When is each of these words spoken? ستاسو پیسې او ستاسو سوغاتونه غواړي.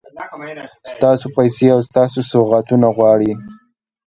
ستاسو 0.91 1.25
پیسې 1.37 1.65
او 1.75 1.79
ستاسو 1.89 2.19
سوغاتونه 2.31 2.87
غواړي. 2.97 3.33